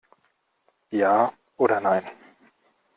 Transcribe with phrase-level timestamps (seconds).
[0.89, 2.03] Ja oder nein?